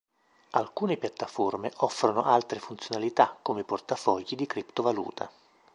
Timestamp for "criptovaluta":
4.47-5.29